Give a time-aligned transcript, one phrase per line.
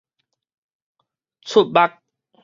[1.45, 1.79] 眵目